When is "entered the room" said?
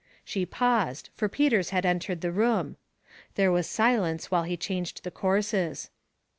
1.85-2.75